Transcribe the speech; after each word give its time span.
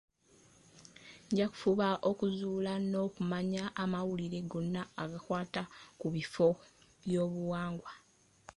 Nja 1.31 1.45
kufuba 1.51 1.87
okuzuula 2.09 2.73
n'okumanya 2.89 3.63
amawulire 3.83 4.39
gonna 4.51 4.81
agakwata 5.03 5.63
ku 5.99 6.07
bifo 6.13 6.47
by'obuwangwa. 7.07 7.91